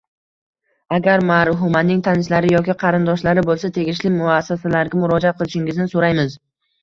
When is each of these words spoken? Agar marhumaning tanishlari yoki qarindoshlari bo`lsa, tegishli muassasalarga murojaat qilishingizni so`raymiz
Agar 0.95 1.23
marhumaning 1.31 1.99
tanishlari 2.07 2.49
yoki 2.55 2.75
qarindoshlari 2.83 3.43
bo`lsa, 3.51 3.71
tegishli 3.77 4.13
muassasalarga 4.15 5.03
murojaat 5.03 5.41
qilishingizni 5.43 5.89
so`raymiz 5.95 6.35